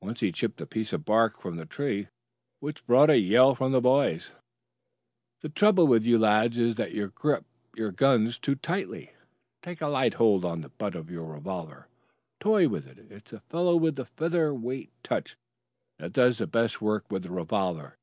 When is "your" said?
7.76-7.92, 11.08-11.32